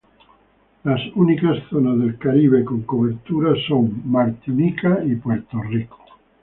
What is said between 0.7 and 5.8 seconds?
La única zona del Caribe con cobertura es Martinica y Puerto